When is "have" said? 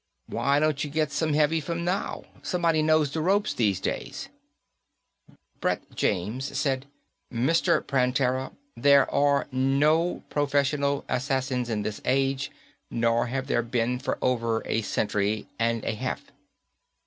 13.27-13.45